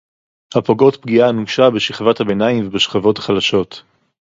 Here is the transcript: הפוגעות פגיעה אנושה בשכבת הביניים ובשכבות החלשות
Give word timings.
הפוגעות 0.55 0.95
פגיעה 1.01 1.29
אנושה 1.29 1.69
בשכבת 1.69 2.19
הביניים 2.19 2.67
ובשכבות 2.67 3.17
החלשות 3.17 3.81